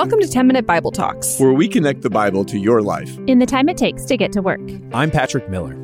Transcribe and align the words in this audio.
Welcome 0.00 0.20
to 0.20 0.28
10 0.28 0.46
Minute 0.46 0.64
Bible 0.64 0.90
Talks, 0.90 1.38
where 1.38 1.52
we 1.52 1.68
connect 1.68 2.00
the 2.00 2.08
Bible 2.08 2.42
to 2.46 2.58
your 2.58 2.80
life 2.80 3.18
in 3.26 3.38
the 3.38 3.44
time 3.44 3.68
it 3.68 3.76
takes 3.76 4.06
to 4.06 4.16
get 4.16 4.32
to 4.32 4.40
work. 4.40 4.62
I'm 4.94 5.10
Patrick 5.10 5.50
Miller. 5.50 5.74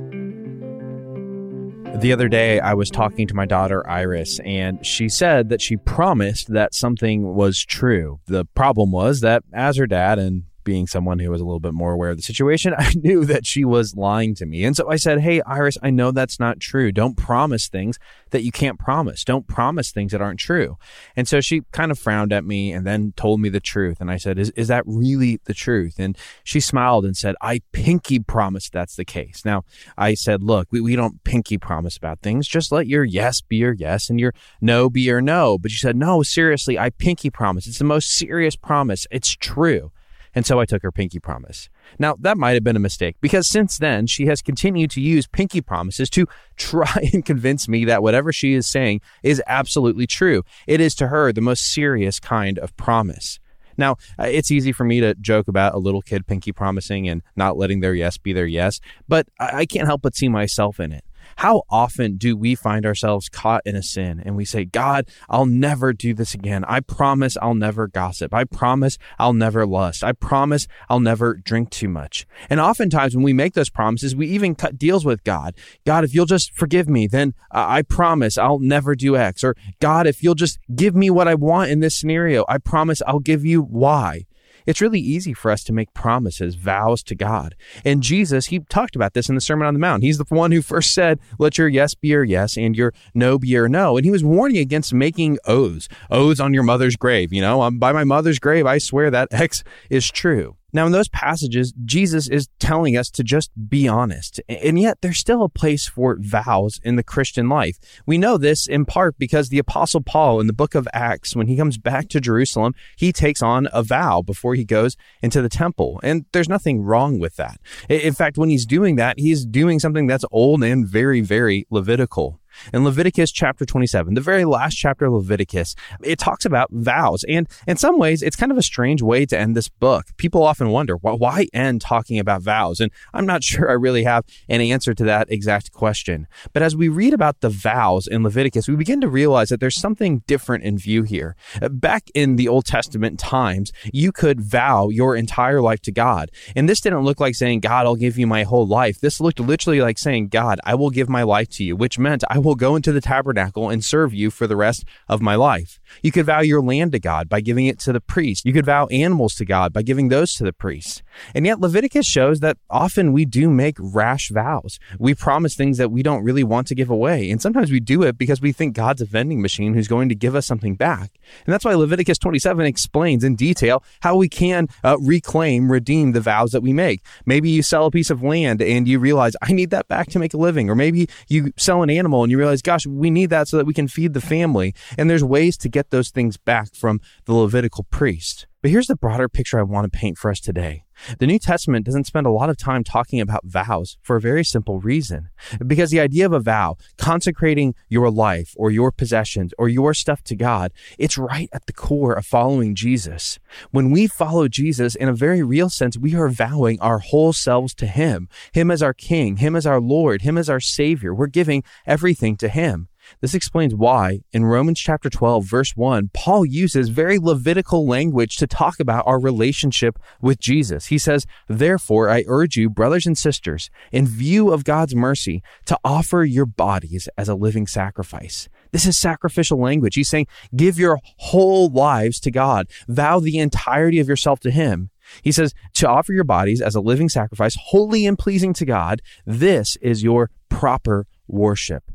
The 1.99 2.15
other 2.15 2.27
day, 2.27 2.59
I 2.59 2.73
was 2.73 2.89
talking 2.89 3.27
to 3.27 3.35
my 3.35 3.45
daughter 3.45 3.87
Iris, 3.87 4.41
and 4.41 4.85
she 4.87 5.11
said 5.11 5.51
that 5.51 5.61
she 5.61 5.77
promised 5.77 6.51
that 6.55 6.73
something 6.73 7.35
was 7.35 7.63
true. 7.63 8.21
The 8.25 8.47
problem 8.47 8.91
was 8.91 9.21
that, 9.21 9.43
as 9.53 9.77
her 9.77 9.87
dad 9.87 10.19
and 10.19 10.45
being 10.67 10.87
someone 10.87 11.21
who 11.21 11.31
was 11.31 11.41
a 11.41 11.45
little 11.45 11.61
bit 11.61 11.73
more 11.73 11.93
aware 11.93 12.11
of 12.11 12.19
the 12.19 12.23
situation, 12.23 12.75
I 12.79 12.93
knew 12.95 13.25
that 13.25 13.47
she 13.47 13.65
was 13.65 13.97
lying 13.97 14.35
to 14.35 14.45
me. 14.45 14.65
And 14.65 14.77
so 14.77 14.91
I 14.91 14.97
said, 14.97 15.21
Hey, 15.21 15.41
Iris, 15.43 15.79
I 15.83 15.89
know 15.89 16.11
that's 16.11 16.39
not 16.39 16.61
true. 16.61 16.93
Don't 16.93 17.17
promise 17.17 17.69
things 17.69 17.99
that 18.33 18.43
you 18.43 18.53
can't 18.53 18.79
promise. 18.79 19.25
Don't 19.25 19.47
promise 19.47 19.91
things 19.91 20.13
that 20.13 20.21
aren't 20.21 20.41
true. 20.41 20.77
And 21.15 21.27
so 21.27 21.41
she 21.41 21.63
kind 21.73 21.91
of 21.91 21.99
frowned 21.99 22.33
at 22.33 22.45
me 22.45 22.73
and 22.73 22.87
then 22.87 23.15
told 23.17 23.41
me 23.41 23.49
the 23.49 23.61
truth. 23.61 23.99
And 24.01 24.11
I 24.11 24.19
said, 24.19 24.39
Is, 24.39 24.51
is 24.51 24.69
that 24.69 24.85
really 24.87 25.41
the 25.45 25.55
truth? 25.55 25.95
And 25.99 26.19
she 26.45 26.61
smiled 26.61 27.07
and 27.07 27.17
said, 27.17 27.37
I 27.41 27.63
pinky 27.73 28.19
promise 28.19 28.69
that's 28.69 28.97
the 28.97 29.05
case. 29.05 29.45
Now, 29.45 29.63
I 29.97 30.15
said, 30.15 30.43
Look, 30.43 30.69
we, 30.73 30.81
we 30.81 30.97
don't 30.97 31.23
pinky 31.25 31.57
promise 31.57 31.97
about 31.97 32.21
things. 32.21 32.49
Just 32.49 32.73
let 32.73 32.89
your 32.89 33.05
yes 33.05 33.41
be 33.41 33.57
your 33.57 33.73
yes 33.73 34.11
and 34.11 34.19
your 34.19 34.35
no 34.61 34.91
be 34.91 35.03
your 35.03 35.23
no. 35.23 35.57
But 35.59 35.71
she 35.71 35.79
said, 35.79 35.97
No, 35.97 36.25
seriously, 36.25 36.79
I 36.79 36.91
pinky 36.91 37.31
promise. 37.31 37.67
It's 37.69 37.79
the 37.79 37.85
most 37.85 38.11
serious 38.11 38.57
promise. 38.57 39.07
It's 39.13 39.31
true. 39.31 39.93
And 40.37 40.45
so 40.45 40.61
I 40.61 40.67
took 40.67 40.83
her 40.83 40.93
pinky 40.93 41.19
promise. 41.19 41.71
Now, 41.99 42.15
that 42.21 42.37
might 42.37 42.53
have 42.53 42.63
been 42.63 42.77
a 42.77 42.79
mistake 42.81 43.17
because 43.23 43.49
since 43.49 43.79
then, 43.79 44.07
she 44.07 44.27
has 44.27 44.43
continued 44.43 44.91
to 44.91 45.01
use 45.01 45.27
pinky 45.27 45.63
promises 45.63 46.11
to 46.11 46.27
try 46.57 47.09
and 47.15 47.25
convince 47.25 47.67
me 47.69 47.87
that 47.87 48.03
whatever 48.03 48.33
she 48.33 48.53
is 48.53 48.67
saying 48.67 49.01
is 49.23 49.43
absolutely 49.47 50.07
true. 50.07 50.43
It 50.67 50.79
is 50.79 50.95
to 50.97 51.09
her 51.09 51.33
the 51.33 51.41
most 51.41 51.73
serious 51.73 52.21
kind 52.21 52.59
of 52.59 52.77
promise. 52.77 53.41
Now, 53.79 53.93
uh, 54.19 54.25
it's 54.25 54.51
easy 54.51 54.73
for 54.73 54.85
me 54.85 55.01
to 55.01 55.15
joke 55.15 55.49
about 55.49 55.75
a 55.75 55.79
little 55.79 56.03
kid 56.03 56.27
pinky 56.27 56.53
promising 56.53 57.09
and 57.09 57.23
not 57.35 57.57
letting 57.57 57.81
their 57.81 57.95
yes 57.95 58.19
be 58.19 58.35
their 58.35 58.47
yes, 58.47 58.79
but 59.09 59.27
I 59.41 59.65
can't 59.65 59.87
help 59.87 60.03
but 60.03 60.15
see 60.15 60.29
myself 60.29 60.79
in 60.81 60.93
it. 60.93 61.05
How 61.37 61.63
often 61.69 62.17
do 62.17 62.37
we 62.37 62.55
find 62.55 62.87
ourselves 62.87 63.29
caught 63.29 63.63
in 63.67 63.77
a 63.77 63.83
sin 63.83 64.23
and 64.25 64.37
we 64.37 64.45
say, 64.45 64.65
God, 64.65 65.09
I'll 65.29 65.47
never 65.47 65.93
do 65.93 66.15
this 66.15 66.35
again. 66.35 66.65
I 66.67 66.81
promise 66.81 67.37
I'll 67.41 67.55
never 67.55 67.87
gossip. 67.87 68.33
I 68.33 68.45
promise 68.45 68.99
I'll 69.19 69.33
never 69.33 69.67
lust. 69.67 70.03
I 70.03 70.13
promise 70.13 70.67
I'll 70.89 71.01
never 71.01 71.35
drink 71.35 71.71
too 71.71 71.89
much. 71.89 72.27
And 72.49 72.59
oftentimes 72.59 73.15
when 73.15 73.25
we 73.25 73.33
make 73.33 73.55
those 73.55 73.71
promises, 73.71 74.17
we 74.17 74.29
even 74.29 74.55
cut 74.55 74.79
deals 74.79 75.05
with 75.05 75.25
God. 75.25 75.55
God, 75.85 76.05
if 76.05 76.15
you'll 76.15 76.27
just 76.27 76.53
forgive 76.55 76.89
me, 76.89 77.07
then 77.07 77.35
uh, 77.51 77.67
I 77.69 77.83
promise 77.83 78.39
I'll 78.39 78.59
never 78.59 78.95
do 78.95 79.17
X. 79.17 79.45
Or 79.45 79.57
God, 79.81 80.07
if 80.07 80.23
you'll 80.23 80.35
just 80.35 80.59
give 80.75 80.95
me 80.95 81.11
what 81.11 81.29
I 81.29 81.35
want 81.35 81.71
in 81.71 81.81
this 81.81 81.97
scenario, 81.97 82.45
I 82.49 82.59
promise 82.59 83.03
I'll 83.07 83.21
give 83.21 83.45
you 83.45 83.63
Y. 83.63 84.25
It's 84.67 84.81
really 84.81 85.01
easy 85.01 85.33
for 85.33 85.51
us 85.51 85.65
to 85.65 85.73
make 85.73 85.95
promises, 85.95 86.55
vows 86.55 87.03
to 87.05 87.15
God. 87.15 87.55
And 87.85 88.03
Jesus, 88.03 88.47
he 88.47 88.61
talked 88.61 88.97
about 88.97 89.15
this 89.15 89.29
in 89.29 89.35
the 89.35 89.41
Sermon 89.41 89.67
on 89.67 89.75
the 89.75 89.81
Mount. 89.81 90.03
He's 90.03 90.19
the 90.19 90.25
one 90.29 90.53
who 90.53 90.63
first 90.63 90.93
said, 90.93 91.19
Let 91.39 91.59
your 91.59 91.69
yes 91.69 91.95
be 91.95 92.09
your 92.09 92.25
yes 92.25 92.57
and 92.57 92.77
your 92.77 92.93
no 93.15 93.39
be 93.39 93.49
your 93.49 93.69
no. 93.69 93.97
And 93.97 94.05
he 94.05 94.11
was 94.11 94.25
warning 94.25 94.59
against 94.59 94.93
making 94.93 95.39
oaths, 95.47 95.89
oaths 96.11 96.41
on 96.41 96.53
your 96.53 96.63
mother's 96.63 96.97
grave. 96.97 97.33
You 97.33 97.41
know, 97.41 97.71
by 97.71 97.93
my 97.93 98.05
mother's 98.05 98.39
grave, 98.39 98.67
I 98.67 98.79
swear 98.79 99.11
that 99.11 99.29
X 99.33 99.63
is 99.91 100.11
true. 100.11 100.57
Now, 100.77 100.85
in 100.85 100.93
those 100.93 101.09
passages, 101.09 101.73
Jesus 101.87 102.29
is 102.29 102.51
telling 102.59 102.99
us 102.99 103.09
to 103.13 103.25
just 103.25 103.51
be 103.71 103.89
honest. 103.89 104.43
And 104.47 104.79
yet, 104.79 104.99
there's 105.01 105.17
still 105.17 105.43
a 105.43 105.49
place 105.49 105.89
for 105.89 106.19
vows 106.21 106.81
in 106.85 106.97
the 106.97 107.03
Christian 107.03 107.49
life. 107.49 107.79
We 108.05 108.19
know 108.19 108.37
this 108.37 108.67
in 108.67 108.85
part 108.85 109.17
because 109.19 109.49
the 109.49 109.59
Apostle 109.59 110.03
Paul 110.03 110.39
in 110.39 110.49
the 110.49 110.53
book 110.53 110.75
of 110.75 110.87
Acts, 110.93 111.35
when 111.35 111.47
he 111.47 111.57
comes 111.57 111.79
back 111.79 112.09
to 112.11 112.21
Jerusalem, 112.21 112.75
he 112.95 113.11
takes 113.11 113.41
on 113.41 113.69
a 113.73 113.83
vow 113.83 114.21
before 114.21 114.55
he 114.55 114.67
goes 114.67 114.99
into 115.23 115.41
the 115.41 115.49
temple. 115.49 115.99
And 116.03 116.27
there's 116.33 116.47
nothing 116.47 116.83
wrong 116.83 117.19
with 117.19 117.37
that. 117.37 117.59
In 117.89 118.13
fact, 118.13 118.37
when 118.37 118.51
he's 118.51 118.67
doing 118.67 118.97
that, 118.97 119.19
he's 119.19 119.47
doing 119.47 119.79
something 119.79 120.07
that's 120.07 120.27
old 120.31 120.63
and 120.63 120.87
very, 120.87 121.23
very 121.23 121.67
Levitical. 121.71 122.39
In 122.73 122.85
Leviticus 122.85 123.31
chapter 123.31 123.65
27, 123.65 124.15
the 124.15 124.21
very 124.21 124.45
last 124.45 124.75
chapter 124.75 125.07
of 125.07 125.13
Leviticus, 125.15 125.75
it 126.03 126.19
talks 126.19 126.45
about 126.45 126.69
vows. 126.71 127.25
And 127.29 127.49
in 127.67 127.77
some 127.77 127.99
ways, 127.99 128.23
it's 128.23 128.37
kind 128.37 128.53
of 128.53 128.59
a 128.59 128.63
strange 128.63 129.03
way 129.03 129.27
to 129.27 129.39
end 129.39 129.57
this 129.57 129.69
book. 129.69 130.07
People 130.17 130.43
often 130.43 130.71
wonder, 130.71 130.97
why 130.97 131.47
end 131.53 131.81
talking 131.81 132.19
about 132.19 132.43
vows? 132.43 132.81
And 132.81 132.91
I'm 133.15 133.27
not 133.27 133.43
sure 133.45 133.71
I 133.71 133.75
really 133.75 134.05
have 134.05 134.25
an 134.49 134.61
answer 134.61 134.95
to 134.95 135.05
that 135.05 135.31
exact 135.31 135.73
question. 135.73 136.27
But 136.53 136.63
as 136.63 136.77
we 136.77 136.89
read 136.89 137.15
about 137.15 137.41
the 137.41 137.49
vows 137.49 138.07
in 138.07 138.23
Leviticus, 138.23 138.69
we 138.69 138.77
begin 138.77 139.01
to 139.01 139.09
realize 139.09 139.49
that 139.49 139.61
there's 139.61 139.81
something 139.81 140.23
different 140.27 140.65
in 140.65 140.79
view 140.79 141.03
here. 141.03 141.37
Uh, 141.61 141.69
back 141.69 142.11
in 142.15 142.37
the 142.37 142.49
Old 142.49 142.65
Testament 142.65 143.19
times, 143.19 143.73
you 143.93 144.13
could 144.13 144.41
vow 144.41 144.89
your 144.89 145.17
entire 145.17 145.61
life 145.61 145.81
to 145.83 145.93
God. 145.93 146.31
And 146.55 146.69
this 146.69 146.81
didn't 146.81 147.05
look 147.05 147.21
like 147.21 147.35
saying, 147.35 147.61
God, 147.61 147.87
I'll 147.87 147.97
give 147.97 148.19
you 148.19 148.27
my 148.27 148.43
whole 148.43 148.67
life. 148.67 149.01
This 149.01 149.21
looked 149.21 149.41
literally 149.41 149.81
like 149.81 149.99
saying, 149.99 150.29
God, 150.29 150.61
I 150.65 150.75
will 150.75 150.91
give 150.91 151.09
my 151.09 151.23
life 151.23 151.49
to 151.51 151.65
you, 151.65 151.77
which 151.77 151.99
meant 151.99 152.25
I 152.29 152.39
will 152.47 152.55
go 152.55 152.77
into 152.77 152.93
the 152.93 153.01
tabernacle 153.01 153.69
and 153.69 153.85
serve 153.85 154.15
you 154.15 154.31
for 154.31 154.47
the 154.47 154.57
rest 154.57 154.85
of 155.09 155.21
my 155.21 155.35
life. 155.35 155.81
You 156.03 156.13
could 156.13 156.27
vow 156.27 156.41
your 156.41 156.63
land 156.63 156.93
to 156.93 156.99
God 156.99 157.29
by 157.29 157.41
giving 157.41 157.67
it 157.67 157.79
to 157.81 157.93
the 157.93 158.01
priest. 158.01 158.45
You 158.45 158.53
could 158.53 158.67
vow 158.67 158.87
animals 158.87 159.35
to 159.37 159.45
God 159.45 159.73
by 159.73 159.83
giving 159.83 160.09
those 160.09 160.35
to 160.35 160.45
the 160.45 160.53
priest. 160.53 161.03
And 161.35 161.45
yet 161.45 161.61
Leviticus 161.61 162.07
shows 162.07 162.41
that 162.41 162.57
often 162.71 163.13
we 163.13 163.25
do 163.25 163.51
make 163.51 163.77
rash 163.79 164.31
vows. 164.31 164.79
We 164.99 165.15
promise 165.15 165.55
things 165.55 165.79
that 165.79 165.91
we 165.91 166.03
don't 166.03 166.23
really 166.23 166.45
want 166.45 166.69
to 166.69 166.75
give 166.75 166.91
away. 166.91 167.31
And 167.31 167.43
sometimes 167.43 167.71
we 167.71 167.81
do 167.81 168.03
it 168.03 168.17
because 168.17 168.41
we 168.41 168.53
think 168.53 168.75
God's 168.75 169.03
a 169.03 169.07
vending 169.07 169.43
machine 169.43 169.75
who's 169.75 169.89
going 169.89 170.09
to 170.09 170.15
give 170.15 170.35
us 170.35 170.47
something 170.47 170.77
back. 170.77 171.19
And 171.45 171.53
that's 171.53 171.65
why 171.65 171.75
Leviticus 171.75 172.19
27 172.19 172.65
explains 172.65 173.25
in 173.25 173.35
detail 173.35 173.83
how 174.01 174.17
we 174.17 174.29
can 174.29 174.69
uh, 174.85 174.99
reclaim, 175.01 175.71
redeem 175.71 176.13
the 176.13 176.21
vows 176.21 176.53
that 176.53 176.63
we 176.63 176.73
make. 176.73 177.03
Maybe 177.25 177.51
you 177.51 177.63
sell 177.63 177.87
a 177.87 177.91
piece 177.91 178.11
of 178.11 178.23
land 178.23 178.63
and 178.63 178.87
you 178.87 178.99
realize, 178.99 179.35
I 179.43 179.53
need 179.53 179.71
that 179.71 179.89
back 179.89 180.09
to 180.11 180.19
make 180.19 180.35
a 180.35 180.37
living. 180.37 180.71
Or 180.71 180.75
maybe 180.75 181.09
you 181.29 181.53
sell 181.57 181.83
an 181.83 181.91
animal 181.91 182.23
and 182.23 182.31
you 182.31 182.36
realize, 182.37 182.63
gosh, 182.63 182.87
we 182.87 183.11
need 183.11 183.31
that 183.31 183.49
so 183.49 183.57
that 183.57 183.67
we 183.67 183.75
can 183.75 183.89
feed 183.89 184.15
the 184.15 184.21
family. 184.21 184.75
And 184.97 185.09
there's 185.11 185.25
ways 185.25 185.57
to 185.59 185.69
get 185.69 185.91
those 185.91 186.11
things 186.11 186.37
back 186.37 186.75
from 186.75 187.01
the 187.25 187.35
Levitical 187.35 187.85
priest. 187.85 188.47
But 188.67 188.73
here's 188.73 188.89
the 188.89 188.97
broader 188.97 189.29
picture 189.29 189.61
I 189.61 189.63
want 189.63 189.85
to 189.85 189.97
paint 189.97 190.19
for 190.19 190.29
us 190.29 190.41
today. 190.41 190.83
The 191.21 191.27
New 191.29 191.39
Testament 191.39 191.87
doesn't 191.87 192.09
spend 192.09 192.27
a 192.27 192.33
lot 192.33 192.51
of 192.51 192.57
time 192.57 192.83
talking 192.83 193.21
about 193.21 193.45
vows 193.45 193.97
for 194.03 194.17
a 194.17 194.21
very 194.21 194.43
simple 194.43 194.81
reason. 194.81 195.29
Because 195.65 195.93
the 195.93 196.01
idea 196.01 196.27
of 196.27 196.33
a 196.33 196.41
vow, 196.41 196.77
consecrating 196.99 197.77
your 197.89 198.11
life 198.11 198.55
or 198.57 198.73
your 198.73 198.91
possessions 198.91 199.55
or 199.57 199.69
your 199.69 199.95
stuff 199.95 200.25
to 200.25 200.35
God, 200.35 200.73
it's 200.99 201.17
right 201.17 201.49
at 201.53 201.67
the 201.67 201.73
core 201.73 202.15
of 202.15 202.27
following 202.27 202.75
Jesus. 202.75 203.39
When 203.71 203.93
we 203.93 204.09
follow 204.09 204.49
Jesus, 204.49 204.97
in 204.97 205.09
a 205.09 205.15
very 205.15 205.45
real 205.45 205.69
sense, 205.69 205.97
we 205.97 206.17
are 206.17 206.29
vowing 206.29 206.81
our 206.81 206.99
whole 206.99 207.33
selves 207.33 207.73
to 207.77 207.87
Him, 207.87 208.29
Him 208.53 208.73
as 208.73 208.83
our 208.83 208.95
King, 208.95 209.37
Him 209.37 209.55
as 209.55 209.65
our 209.65 209.81
Lord, 209.81 210.23
Him 210.23 210.37
as 210.37 210.51
our 210.51 210.59
Savior. 210.59 211.15
We're 211.15 211.29
giving 211.29 211.63
everything 211.87 212.37
to 212.39 212.49
Him. 212.49 212.89
This 213.21 213.35
explains 213.35 213.75
why, 213.75 214.21
in 214.33 214.45
Romans 214.45 214.81
chapter 214.81 215.09
12, 215.09 215.45
verse 215.45 215.73
1, 215.77 216.11
Paul 216.13 216.45
uses 216.45 216.89
very 216.89 217.19
Levitical 217.19 217.87
language 217.87 218.37
to 218.37 218.47
talk 218.47 218.81
about 218.81 219.05
our 219.07 219.21
relationship 219.21 219.99
with 220.21 220.39
Jesus. 220.39 220.87
He 220.87 220.99
says, 220.99 221.27
Therefore, 221.49 222.09
I 222.09 222.25
urge 222.27 222.57
you, 222.57 222.71
brothers 222.71 223.07
and 223.07 223.17
sisters, 223.17 223.71
in 223.93 224.07
view 224.07 224.53
of 224.53 224.65
God's 224.65 224.95
mercy, 224.95 225.43
to 225.67 225.79
offer 225.85 226.25
your 226.25 226.47
bodies 226.47 227.09
as 227.17 227.29
a 227.29 227.35
living 227.35 227.67
sacrifice. 227.67 228.49
This 228.73 228.87
is 228.87 228.97
sacrificial 228.97 229.61
language. 229.61 229.95
He's 229.95 230.09
saying, 230.09 230.27
Give 230.55 230.79
your 230.79 230.99
whole 231.19 231.69
lives 231.69 232.21
to 232.21 232.31
God, 232.31 232.69
vow 232.89 233.21
the 233.21 233.39
entirety 233.39 234.01
of 234.01 234.09
yourself 234.09 234.41
to 234.41 234.51
Him. 234.51 234.91
He 235.23 235.33
says, 235.33 235.55
To 235.75 235.89
offer 235.89 236.13
your 236.13 236.25
bodies 236.25 236.61
as 236.61 236.75
a 236.75 236.81
living 236.81 237.09
sacrifice, 237.09 237.57
holy 237.59 238.07
and 238.07 238.19
pleasing 238.19 238.53
to 238.55 238.65
God, 238.65 239.03
this 239.25 239.77
is 239.77 240.03
your 240.03 240.31
proper 240.49 241.07
worship. 241.29 241.91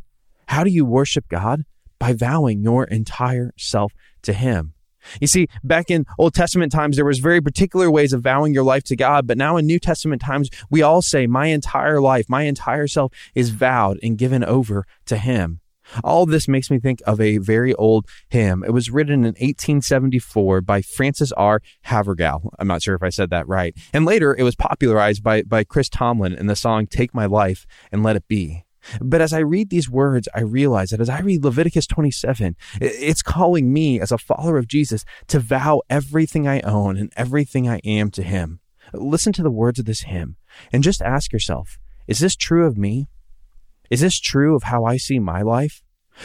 How 0.51 0.65
do 0.65 0.69
you 0.69 0.83
worship 0.83 1.29
God? 1.29 1.63
By 1.97 2.11
vowing 2.11 2.61
your 2.61 2.83
entire 2.83 3.53
self 3.57 3.93
to 4.23 4.33
Him. 4.33 4.73
You 5.21 5.27
see, 5.27 5.47
back 5.63 5.89
in 5.89 6.05
Old 6.19 6.33
Testament 6.33 6.73
times, 6.73 6.97
there 6.97 7.05
was 7.05 7.19
very 7.19 7.39
particular 7.39 7.89
ways 7.89 8.11
of 8.11 8.21
vowing 8.21 8.53
your 8.53 8.65
life 8.65 8.83
to 8.85 8.97
God, 8.97 9.27
but 9.27 9.37
now 9.37 9.55
in 9.55 9.65
New 9.65 9.79
Testament 9.79 10.21
times, 10.21 10.49
we 10.69 10.81
all 10.81 11.01
say, 11.01 11.25
my 11.25 11.45
entire 11.45 12.01
life, 12.01 12.25
my 12.27 12.43
entire 12.43 12.85
self 12.87 13.13
is 13.33 13.51
vowed 13.51 13.97
and 14.03 14.17
given 14.17 14.43
over 14.43 14.85
to 15.05 15.15
Him. 15.15 15.61
All 16.03 16.25
this 16.25 16.49
makes 16.49 16.69
me 16.69 16.79
think 16.79 17.01
of 17.07 17.21
a 17.21 17.37
very 17.37 17.73
old 17.75 18.05
hymn. 18.27 18.61
It 18.65 18.71
was 18.71 18.89
written 18.89 19.23
in 19.23 19.35
1874 19.39 20.59
by 20.59 20.81
Frances 20.81 21.31
R. 21.31 21.61
Havergal. 21.83 22.53
I'm 22.59 22.67
not 22.67 22.81
sure 22.81 22.95
if 22.95 23.03
I 23.03 23.09
said 23.09 23.29
that 23.29 23.47
right. 23.47 23.73
And 23.93 24.03
later 24.03 24.35
it 24.35 24.43
was 24.43 24.57
popularized 24.57 25.23
by, 25.23 25.43
by 25.43 25.63
Chris 25.63 25.87
Tomlin 25.87 26.33
in 26.33 26.47
the 26.47 26.57
song 26.57 26.87
Take 26.87 27.15
My 27.15 27.25
Life 27.25 27.65
and 27.89 28.03
Let 28.03 28.17
It 28.17 28.27
Be. 28.27 28.65
But 28.99 29.21
as 29.21 29.33
I 29.33 29.39
read 29.39 29.69
these 29.69 29.89
words, 29.89 30.27
I 30.33 30.41
realize 30.41 30.89
that 30.89 31.01
as 31.01 31.09
I 31.09 31.19
read 31.19 31.43
Leviticus 31.43 31.87
27, 31.87 32.55
it's 32.79 33.21
calling 33.21 33.71
me 33.71 33.99
as 33.99 34.11
a 34.11 34.17
follower 34.17 34.57
of 34.57 34.67
Jesus 34.67 35.05
to 35.27 35.39
vow 35.39 35.81
everything 35.89 36.47
I 36.47 36.61
own 36.61 36.97
and 36.97 37.11
everything 37.15 37.69
I 37.69 37.79
am 37.83 38.11
to 38.11 38.23
Him. 38.23 38.59
Listen 38.93 39.33
to 39.33 39.43
the 39.43 39.51
words 39.51 39.79
of 39.79 39.85
this 39.85 40.01
hymn 40.01 40.35
and 40.73 40.83
just 40.83 41.01
ask 41.01 41.31
yourself, 41.31 41.77
is 42.07 42.19
this 42.19 42.35
true 42.35 42.65
of 42.65 42.77
me? 42.77 43.07
Is 43.89 44.01
this 44.01 44.19
true 44.19 44.55
of 44.55 44.63
how 44.63 44.83
I 44.85 44.97
see 44.97 45.19
my 45.19 45.41
life? 45.41 45.81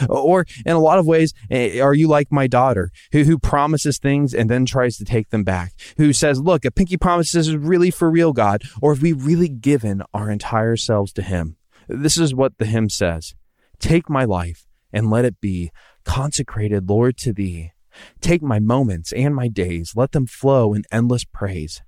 Or 0.08 0.46
in 0.64 0.74
a 0.74 0.80
lot 0.80 0.98
of 0.98 1.06
ways, 1.06 1.32
are 1.50 1.94
you 1.94 2.08
like 2.08 2.32
my 2.32 2.46
daughter 2.46 2.90
who, 3.12 3.22
who 3.24 3.38
promises 3.38 3.98
things 3.98 4.34
and 4.34 4.50
then 4.50 4.66
tries 4.66 4.96
to 4.96 5.04
take 5.04 5.30
them 5.30 5.44
back? 5.44 5.72
Who 5.96 6.12
says, 6.12 6.40
look, 6.40 6.64
a 6.64 6.70
pinky 6.70 6.96
promise 6.96 7.34
is 7.34 7.56
really 7.56 7.90
for 7.90 8.10
real, 8.10 8.32
God. 8.32 8.62
Or 8.82 8.94
have 8.94 9.02
we 9.02 9.12
really 9.12 9.48
given 9.48 10.02
our 10.12 10.30
entire 10.30 10.76
selves 10.76 11.12
to 11.14 11.22
him? 11.22 11.56
This 11.88 12.16
is 12.16 12.34
what 12.34 12.58
the 12.58 12.66
hymn 12.66 12.88
says. 12.88 13.34
Take 13.78 14.08
my 14.08 14.24
life 14.24 14.66
and 14.92 15.10
let 15.10 15.24
it 15.24 15.40
be 15.40 15.70
consecrated, 16.04 16.88
Lord, 16.88 17.16
to 17.18 17.32
thee. 17.32 17.72
Take 18.20 18.42
my 18.42 18.58
moments 18.58 19.12
and 19.12 19.34
my 19.34 19.48
days, 19.48 19.92
let 19.96 20.12
them 20.12 20.26
flow 20.26 20.74
in 20.74 20.84
endless 20.92 21.24
praise. 21.24 21.82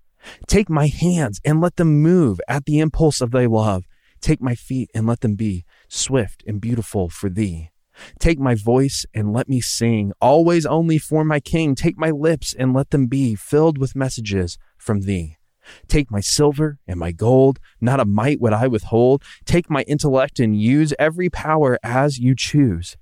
Take 0.46 0.68
my 0.68 0.86
hands 0.88 1.40
and 1.44 1.60
let 1.60 1.76
them 1.76 2.02
move 2.02 2.40
at 2.48 2.64
the 2.64 2.78
impulse 2.78 3.20
of 3.20 3.30
thy 3.30 3.46
love. 3.46 3.84
Take 4.20 4.40
my 4.40 4.54
feet 4.54 4.90
and 4.94 5.06
let 5.06 5.20
them 5.20 5.34
be 5.34 5.64
swift 5.88 6.42
and 6.46 6.60
beautiful 6.60 7.08
for 7.08 7.28
thee. 7.28 7.70
Take 8.18 8.38
my 8.38 8.54
voice 8.54 9.04
and 9.14 9.32
let 9.32 9.48
me 9.48 9.60
sing, 9.60 10.12
always 10.20 10.64
only 10.64 10.98
for 10.98 11.24
my 11.24 11.40
King. 11.40 11.74
Take 11.74 11.98
my 11.98 12.10
lips 12.10 12.54
and 12.56 12.72
let 12.72 12.90
them 12.90 13.06
be 13.06 13.34
filled 13.34 13.78
with 13.78 13.96
messages 13.96 14.58
from 14.76 15.02
thee. 15.02 15.37
Take 15.88 16.10
my 16.10 16.20
silver 16.20 16.78
and 16.86 16.98
my 16.98 17.12
gold, 17.12 17.58
not 17.80 18.00
a 18.00 18.04
mite 18.04 18.40
would 18.40 18.52
I 18.52 18.66
withhold. 18.66 19.22
Take 19.44 19.70
my 19.70 19.82
intellect 19.82 20.38
and 20.40 20.60
use 20.60 20.92
every 20.98 21.30
power 21.30 21.78
as 21.82 22.18
you 22.18 22.34
choose. 22.34 22.96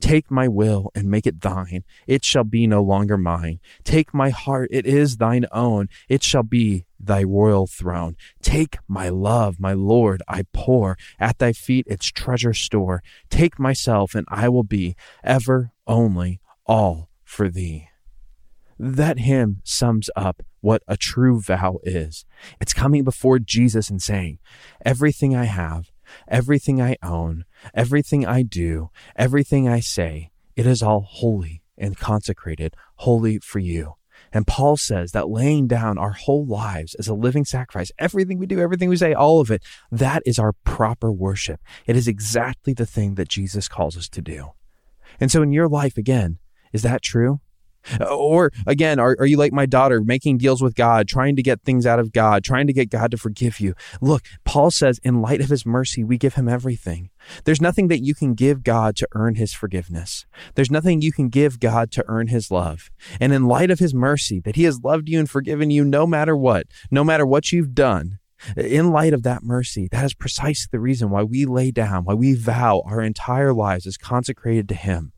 Take 0.00 0.30
my 0.30 0.48
will 0.48 0.90
and 0.94 1.10
make 1.10 1.26
it 1.26 1.40
thine. 1.40 1.84
It 2.06 2.24
shall 2.24 2.44
be 2.44 2.66
no 2.66 2.82
longer 2.82 3.18
mine. 3.18 3.60
Take 3.84 4.14
my 4.14 4.30
heart. 4.30 4.68
It 4.72 4.86
is 4.86 5.16
thine 5.16 5.46
own. 5.52 5.88
It 6.08 6.22
shall 6.22 6.42
be 6.42 6.86
thy 6.98 7.22
royal 7.24 7.66
throne. 7.66 8.16
Take 8.42 8.78
my 8.86 9.08
love, 9.08 9.58
my 9.58 9.72
Lord, 9.72 10.22
I 10.28 10.44
pour 10.52 10.96
at 11.18 11.38
thy 11.38 11.52
feet 11.52 11.86
its 11.88 12.06
treasure 12.06 12.54
store. 12.54 13.02
Take 13.30 13.58
myself 13.58 14.14
and 14.14 14.26
I 14.28 14.48
will 14.48 14.62
be 14.62 14.94
ever 15.24 15.72
only 15.86 16.40
all 16.66 17.10
for 17.24 17.48
thee. 17.48 17.88
That 18.78 19.18
hymn 19.18 19.60
sums 19.64 20.10
up 20.16 20.42
what 20.60 20.82
a 20.86 20.96
true 20.96 21.40
vow 21.40 21.78
is. 21.82 22.24
It's 22.60 22.72
coming 22.72 23.04
before 23.04 23.38
Jesus 23.38 23.90
and 23.90 24.00
saying, 24.00 24.38
Everything 24.84 25.36
I 25.36 25.44
have, 25.44 25.90
everything 26.28 26.80
I 26.80 26.96
own, 27.02 27.44
everything 27.74 28.26
I 28.26 28.42
do, 28.42 28.90
everything 29.16 29.68
I 29.68 29.80
say, 29.80 30.30
it 30.56 30.66
is 30.66 30.82
all 30.82 31.00
holy 31.00 31.62
and 31.76 31.96
consecrated, 31.96 32.74
holy 32.96 33.38
for 33.38 33.58
you. 33.58 33.94
And 34.32 34.46
Paul 34.46 34.76
says 34.76 35.12
that 35.12 35.28
laying 35.28 35.66
down 35.66 35.98
our 35.98 36.12
whole 36.12 36.46
lives 36.46 36.94
as 36.94 37.08
a 37.08 37.14
living 37.14 37.44
sacrifice, 37.44 37.90
everything 37.98 38.38
we 38.38 38.46
do, 38.46 38.60
everything 38.60 38.88
we 38.88 38.96
say, 38.96 39.12
all 39.12 39.40
of 39.40 39.50
it, 39.50 39.62
that 39.90 40.22
is 40.24 40.38
our 40.38 40.52
proper 40.64 41.12
worship. 41.12 41.60
It 41.86 41.96
is 41.96 42.08
exactly 42.08 42.72
the 42.72 42.86
thing 42.86 43.16
that 43.16 43.28
Jesus 43.28 43.68
calls 43.68 43.96
us 43.96 44.08
to 44.10 44.22
do. 44.22 44.52
And 45.20 45.30
so 45.30 45.42
in 45.42 45.52
your 45.52 45.68
life, 45.68 45.98
again, 45.98 46.38
is 46.72 46.82
that 46.82 47.02
true? 47.02 47.40
Or 48.00 48.52
again, 48.66 48.98
are, 48.98 49.16
are 49.18 49.26
you 49.26 49.36
like 49.36 49.52
my 49.52 49.66
daughter, 49.66 50.00
making 50.00 50.38
deals 50.38 50.62
with 50.62 50.74
God, 50.74 51.08
trying 51.08 51.36
to 51.36 51.42
get 51.42 51.62
things 51.62 51.86
out 51.86 51.98
of 51.98 52.12
God, 52.12 52.44
trying 52.44 52.66
to 52.66 52.72
get 52.72 52.90
God 52.90 53.10
to 53.10 53.16
forgive 53.16 53.60
you? 53.60 53.74
Look, 54.00 54.22
Paul 54.44 54.70
says, 54.70 55.00
in 55.02 55.20
light 55.20 55.40
of 55.40 55.48
his 55.48 55.66
mercy, 55.66 56.04
we 56.04 56.18
give 56.18 56.34
him 56.34 56.48
everything. 56.48 57.10
There's 57.44 57.60
nothing 57.60 57.88
that 57.88 58.02
you 58.02 58.14
can 58.14 58.34
give 58.34 58.62
God 58.62 58.96
to 58.96 59.08
earn 59.14 59.36
his 59.36 59.52
forgiveness. 59.52 60.26
There's 60.54 60.70
nothing 60.70 61.02
you 61.02 61.12
can 61.12 61.28
give 61.28 61.60
God 61.60 61.90
to 61.92 62.04
earn 62.08 62.28
his 62.28 62.50
love. 62.50 62.90
And 63.20 63.32
in 63.32 63.46
light 63.46 63.70
of 63.70 63.78
his 63.78 63.94
mercy, 63.94 64.40
that 64.40 64.56
he 64.56 64.64
has 64.64 64.80
loved 64.82 65.08
you 65.08 65.18
and 65.18 65.28
forgiven 65.28 65.70
you 65.70 65.84
no 65.84 66.06
matter 66.06 66.36
what, 66.36 66.66
no 66.90 67.04
matter 67.04 67.26
what 67.26 67.52
you've 67.52 67.74
done, 67.74 68.18
in 68.56 68.90
light 68.90 69.12
of 69.12 69.22
that 69.22 69.44
mercy, 69.44 69.88
that 69.92 70.04
is 70.04 70.14
precisely 70.14 70.68
the 70.72 70.80
reason 70.80 71.10
why 71.10 71.22
we 71.22 71.44
lay 71.44 71.70
down, 71.70 72.04
why 72.04 72.14
we 72.14 72.34
vow 72.34 72.82
our 72.84 73.00
entire 73.00 73.52
lives 73.52 73.86
as 73.86 73.96
consecrated 73.96 74.68
to 74.68 74.74
him 74.74 75.12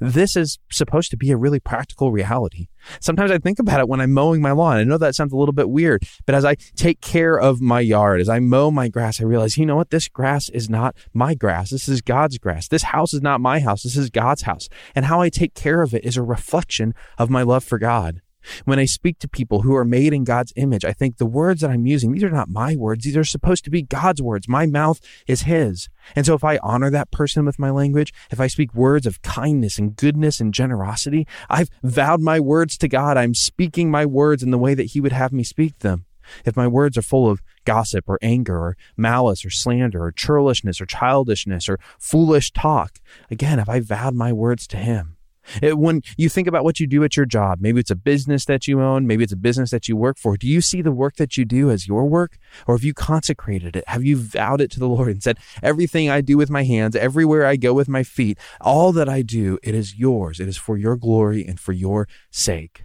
this 0.00 0.36
is 0.36 0.58
supposed 0.70 1.10
to 1.10 1.16
be 1.16 1.30
a 1.30 1.36
really 1.36 1.60
practical 1.60 2.12
reality. 2.12 2.68
Sometimes 3.00 3.30
I 3.30 3.38
think 3.38 3.58
about 3.58 3.80
it 3.80 3.88
when 3.88 4.00
I'm 4.00 4.12
mowing 4.12 4.40
my 4.40 4.52
lawn. 4.52 4.76
I 4.76 4.84
know 4.84 4.98
that 4.98 5.14
sounds 5.14 5.32
a 5.32 5.36
little 5.36 5.52
bit 5.52 5.70
weird, 5.70 6.02
but 6.26 6.34
as 6.34 6.44
I 6.44 6.56
take 6.76 7.00
care 7.00 7.38
of 7.38 7.60
my 7.60 7.80
yard, 7.80 8.20
as 8.20 8.28
I 8.28 8.40
mow 8.40 8.70
my 8.70 8.88
grass, 8.88 9.20
I 9.20 9.24
realize, 9.24 9.56
you 9.56 9.66
know 9.66 9.76
what? 9.76 9.90
This 9.90 10.08
grass 10.08 10.48
is 10.48 10.68
not 10.68 10.96
my 11.12 11.34
grass. 11.34 11.70
This 11.70 11.88
is 11.88 12.00
God's 12.00 12.38
grass. 12.38 12.68
This 12.68 12.84
house 12.84 13.14
is 13.14 13.22
not 13.22 13.40
my 13.40 13.60
house. 13.60 13.82
This 13.82 13.96
is 13.96 14.10
God's 14.10 14.42
house. 14.42 14.68
And 14.94 15.06
how 15.06 15.20
I 15.20 15.28
take 15.28 15.54
care 15.54 15.82
of 15.82 15.94
it 15.94 16.04
is 16.04 16.16
a 16.16 16.22
reflection 16.22 16.94
of 17.18 17.30
my 17.30 17.42
love 17.42 17.64
for 17.64 17.78
God. 17.78 18.20
When 18.64 18.78
I 18.78 18.84
speak 18.84 19.18
to 19.20 19.28
people 19.28 19.62
who 19.62 19.74
are 19.74 19.84
made 19.84 20.12
in 20.12 20.24
God's 20.24 20.52
image, 20.56 20.84
I 20.84 20.92
think 20.92 21.16
the 21.16 21.26
words 21.26 21.60
that 21.60 21.70
I'm 21.70 21.86
using, 21.86 22.12
these 22.12 22.24
are 22.24 22.30
not 22.30 22.48
my 22.48 22.76
words. 22.76 23.04
These 23.04 23.16
are 23.16 23.24
supposed 23.24 23.64
to 23.64 23.70
be 23.70 23.82
God's 23.82 24.22
words. 24.22 24.48
My 24.48 24.66
mouth 24.66 25.00
is 25.26 25.42
His. 25.42 25.88
And 26.16 26.26
so 26.26 26.34
if 26.34 26.44
I 26.44 26.58
honor 26.62 26.90
that 26.90 27.10
person 27.10 27.44
with 27.44 27.58
my 27.58 27.70
language, 27.70 28.12
if 28.30 28.40
I 28.40 28.46
speak 28.46 28.74
words 28.74 29.06
of 29.06 29.22
kindness 29.22 29.78
and 29.78 29.96
goodness 29.96 30.40
and 30.40 30.52
generosity, 30.52 31.26
I've 31.48 31.70
vowed 31.82 32.20
my 32.20 32.40
words 32.40 32.76
to 32.78 32.88
God. 32.88 33.16
I'm 33.16 33.34
speaking 33.34 33.90
my 33.90 34.06
words 34.06 34.42
in 34.42 34.50
the 34.50 34.58
way 34.58 34.74
that 34.74 34.86
He 34.92 35.00
would 35.00 35.12
have 35.12 35.32
me 35.32 35.44
speak 35.44 35.78
them. 35.80 36.06
If 36.44 36.56
my 36.56 36.66
words 36.66 36.96
are 36.96 37.02
full 37.02 37.28
of 37.28 37.42
gossip 37.64 38.04
or 38.08 38.18
anger 38.22 38.56
or 38.56 38.76
malice 38.96 39.44
or 39.44 39.50
slander 39.50 40.04
or 40.04 40.12
churlishness 40.12 40.80
or 40.80 40.86
childishness 40.86 41.68
or 41.68 41.78
foolish 41.98 42.52
talk, 42.52 43.00
again, 43.30 43.58
have 43.58 43.68
I 43.68 43.80
vowed 43.80 44.14
my 44.14 44.32
words 44.32 44.66
to 44.68 44.76
Him? 44.76 45.16
It, 45.60 45.78
when 45.78 46.02
you 46.16 46.28
think 46.28 46.48
about 46.48 46.64
what 46.64 46.80
you 46.80 46.86
do 46.86 47.04
at 47.04 47.16
your 47.16 47.26
job, 47.26 47.58
maybe 47.60 47.80
it's 47.80 47.90
a 47.90 47.96
business 47.96 48.44
that 48.46 48.66
you 48.66 48.80
own, 48.80 49.06
maybe 49.06 49.24
it's 49.24 49.32
a 49.32 49.36
business 49.36 49.70
that 49.70 49.88
you 49.88 49.96
work 49.96 50.18
for. 50.18 50.36
Do 50.36 50.46
you 50.46 50.60
see 50.60 50.82
the 50.82 50.92
work 50.92 51.16
that 51.16 51.36
you 51.36 51.44
do 51.44 51.70
as 51.70 51.86
your 51.86 52.06
work? 52.06 52.38
Or 52.66 52.76
have 52.76 52.84
you 52.84 52.94
consecrated 52.94 53.76
it? 53.76 53.84
Have 53.88 54.04
you 54.04 54.16
vowed 54.16 54.60
it 54.60 54.70
to 54.72 54.80
the 54.80 54.88
Lord 54.88 55.08
and 55.08 55.22
said, 55.22 55.38
everything 55.62 56.08
I 56.08 56.20
do 56.20 56.36
with 56.36 56.50
my 56.50 56.64
hands, 56.64 56.96
everywhere 56.96 57.46
I 57.46 57.56
go 57.56 57.74
with 57.74 57.88
my 57.88 58.02
feet, 58.02 58.38
all 58.60 58.92
that 58.92 59.08
I 59.08 59.22
do, 59.22 59.58
it 59.62 59.74
is 59.74 59.96
yours. 59.96 60.40
It 60.40 60.48
is 60.48 60.56
for 60.56 60.76
your 60.76 60.96
glory 60.96 61.44
and 61.44 61.58
for 61.58 61.72
your 61.72 62.08
sake. 62.30 62.84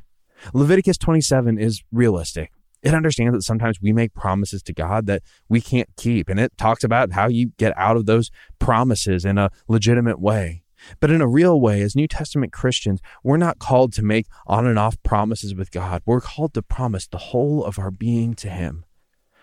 Leviticus 0.54 0.98
27 0.98 1.57
is 1.57 1.83
realistic. 1.92 2.51
It 2.83 2.94
understands 2.94 3.36
that 3.36 3.42
sometimes 3.42 3.81
we 3.81 3.92
make 3.92 4.13
promises 4.13 4.62
to 4.63 4.74
God 4.74 5.07
that 5.07 5.24
we 5.50 5.62
can't 5.62 5.89
keep. 5.98 6.30
And 6.30 6.39
it 6.39 6.57
talks 6.57 6.83
about 6.83 7.12
how 7.12 7.27
you 7.27 7.51
get 7.57 7.75
out 7.77 7.98
of 7.98 8.06
those 8.06 8.30
promises 8.59 9.25
in 9.25 9.38
a 9.38 9.50
legitimate 9.68 10.19
way. 10.19 10.63
But 11.00 11.12
in 11.12 11.22
a 11.22 11.28
real 11.28 11.60
way, 11.60 11.81
as 11.81 11.95
New 11.95 12.07
Testament 12.07 12.54
Christians, 12.54 13.01
we're 13.24 13.38
not 13.38 13.60
called 13.60 13.94
to 13.94 14.04
make 14.04 14.28
on 14.45 14.66
and 14.66 14.80
off 14.80 15.01
promises 15.04 15.56
with 15.56 15.72
God. 15.72 16.01
We're 16.06 16.22
called 16.22 16.54
to 16.54 16.62
promise 16.62 17.07
the 17.07 17.18
whole 17.18 17.63
of 17.63 17.80
our 17.80 17.92
being 17.92 18.34
to 18.36 18.50
Him. 18.50 18.86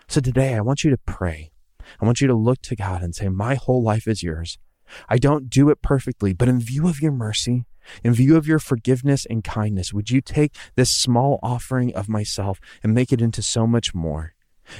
So 0.07 0.21
today, 0.21 0.55
I 0.55 0.61
want 0.61 0.83
you 0.83 0.89
to 0.91 0.97
pray. 0.97 1.51
I 2.01 2.05
want 2.05 2.21
you 2.21 2.27
to 2.27 2.35
look 2.35 2.61
to 2.63 2.75
God 2.75 3.01
and 3.01 3.15
say, 3.15 3.29
My 3.29 3.55
whole 3.55 3.83
life 3.83 4.07
is 4.07 4.23
yours. 4.23 4.57
I 5.09 5.17
don't 5.17 5.49
do 5.49 5.69
it 5.69 5.81
perfectly, 5.81 6.33
but 6.33 6.47
in 6.47 6.59
view 6.59 6.87
of 6.87 7.01
your 7.01 7.11
mercy, 7.11 7.65
in 8.03 8.13
view 8.13 8.35
of 8.35 8.47
your 8.47 8.59
forgiveness 8.59 9.25
and 9.29 9.43
kindness, 9.43 9.93
would 9.93 10.09
you 10.09 10.21
take 10.21 10.55
this 10.75 10.91
small 10.91 11.39
offering 11.41 11.93
of 11.95 12.09
myself 12.09 12.59
and 12.83 12.93
make 12.93 13.11
it 13.11 13.21
into 13.21 13.41
so 13.41 13.65
much 13.65 13.93
more? 13.93 14.34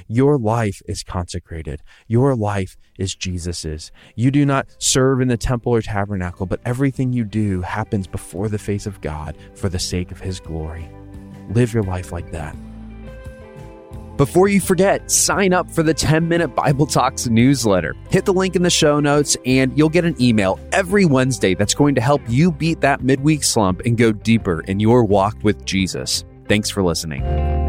Your 0.07 0.37
life 0.37 0.81
is 0.87 1.03
consecrated. 1.03 1.81
Your 2.07 2.35
life 2.35 2.77
is 2.97 3.15
Jesus's. 3.15 3.91
You 4.15 4.31
do 4.31 4.45
not 4.45 4.67
serve 4.79 5.21
in 5.21 5.27
the 5.27 5.37
temple 5.37 5.73
or 5.73 5.81
tabernacle, 5.81 6.45
but 6.45 6.61
everything 6.65 7.13
you 7.13 7.23
do 7.23 7.61
happens 7.61 8.07
before 8.07 8.49
the 8.49 8.59
face 8.59 8.85
of 8.85 9.01
God 9.01 9.37
for 9.53 9.69
the 9.69 9.79
sake 9.79 10.11
of 10.11 10.19
His 10.19 10.39
glory. 10.39 10.89
Live 11.49 11.73
your 11.73 11.83
life 11.83 12.11
like 12.11 12.31
that. 12.31 12.55
Before 14.17 14.47
you 14.47 14.61
forget, 14.61 15.11
sign 15.11 15.51
up 15.51 15.69
for 15.69 15.83
the 15.83 15.93
10 15.93 16.29
Minute 16.29 16.55
Bible 16.55 16.85
Talks 16.85 17.27
newsletter. 17.27 17.95
Hit 18.09 18.23
the 18.23 18.31
link 18.31 18.55
in 18.55 18.63
the 18.63 18.69
show 18.69 19.01
notes, 19.01 19.35
and 19.45 19.77
you'll 19.77 19.89
get 19.89 20.05
an 20.05 20.15
email 20.21 20.57
every 20.71 21.03
Wednesday 21.03 21.53
that's 21.53 21.73
going 21.73 21.95
to 21.95 22.01
help 22.01 22.21
you 22.29 22.49
beat 22.49 22.79
that 22.79 23.03
midweek 23.03 23.43
slump 23.43 23.81
and 23.85 23.97
go 23.97 24.13
deeper 24.13 24.61
in 24.61 24.79
your 24.79 25.03
walk 25.03 25.35
with 25.43 25.65
Jesus. 25.65 26.23
Thanks 26.47 26.69
for 26.69 26.81
listening. 26.81 27.64